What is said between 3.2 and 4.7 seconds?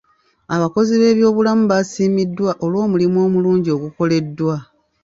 omulungi ogukoleddwa.